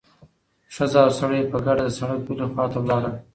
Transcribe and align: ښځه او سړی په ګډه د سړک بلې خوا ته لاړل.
ښځه 0.75 0.99
او 1.05 1.11
سړی 1.19 1.41
په 1.51 1.57
ګډه 1.65 1.85
د 1.87 1.91
سړک 1.97 2.19
بلې 2.27 2.45
خوا 2.51 2.65
ته 2.73 2.79
لاړل. 2.89 3.15